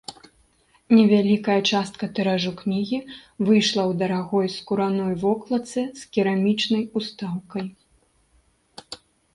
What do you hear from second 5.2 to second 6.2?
вокладцы з